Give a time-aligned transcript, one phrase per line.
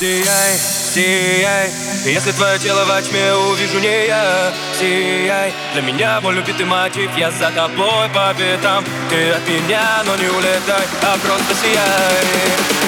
[0.00, 0.56] Сияй,
[0.94, 1.70] сияй.
[2.06, 4.50] Если твое тело во тьме увижу не я.
[4.78, 5.52] Сияй.
[5.74, 8.82] Для меня мой любитый мотив Я за тобой по пятам.
[9.10, 12.24] Ты от меня, но не улетай А просто сияй.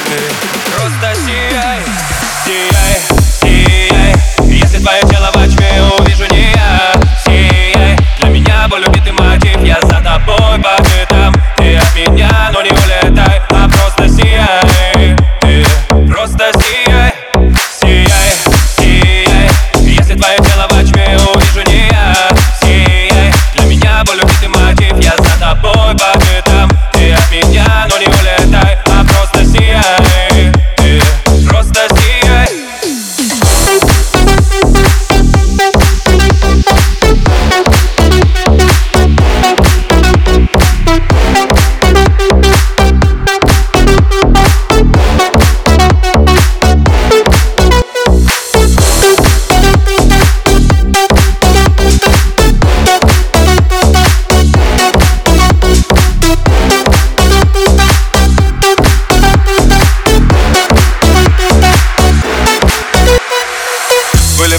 [0.06, 2.31] Ты просто сияй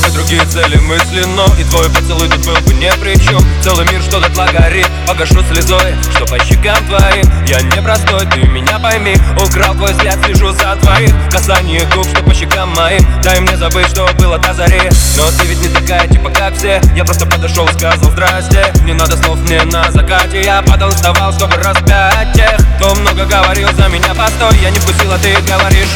[0.04, 3.86] Бы другие цели мысли, но И твой поцелуй тут был бы ни при чем Целый
[3.92, 7.30] мир что дотла горит Погашу слезой, что по щекам твоим.
[7.46, 9.16] Я непростой, ты меня пойми.
[9.38, 13.06] Украл твой взгляд, слежу за твоих Касание губ, что по щекам моим.
[13.22, 14.82] Дай мне забыть, что было до зари.
[15.18, 16.82] Но ты ведь не такая, типа как все.
[16.96, 20.42] Я просто подошел, сказал здрасте Не надо слов мне на закате.
[20.42, 25.18] Я падал, вставал, чтобы распять тех Кто много говорил за меня, постой Я не вкусила,
[25.20, 25.94] ты говоришь,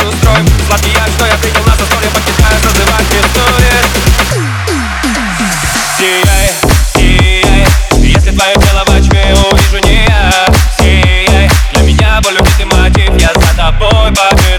[13.71, 14.56] boy, my girl.